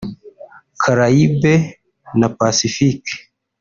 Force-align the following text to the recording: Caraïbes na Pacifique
Caraïbes 0.81 1.75
na 2.19 2.27
Pacifique 2.29 3.11